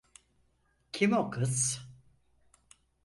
[0.91, 1.81] Kim o kız?